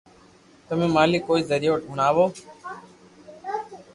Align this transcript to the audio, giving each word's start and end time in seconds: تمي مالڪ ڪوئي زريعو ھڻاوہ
تمي 0.67 0.87
مالڪ 0.95 1.21
ڪوئي 1.29 1.41
زريعو 1.49 1.77
ھڻاوہ 1.89 2.25